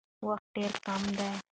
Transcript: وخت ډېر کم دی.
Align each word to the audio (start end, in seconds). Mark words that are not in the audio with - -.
وخت 0.27 0.45
ډېر 0.55 0.73
کم 0.85 1.01
دی. 1.17 1.31